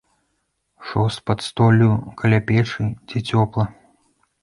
Шост 0.87 1.17
пад 1.27 1.45
столлю, 1.47 1.91
каля 2.21 2.43
печы, 2.49 2.91
дзе 3.07 3.25
цёпла. 3.29 3.73